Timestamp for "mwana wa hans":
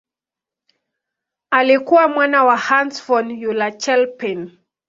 2.07-3.05